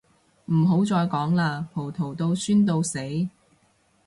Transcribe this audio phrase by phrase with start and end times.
[0.47, 2.97] 唔好再講喇，葡萄到酸到死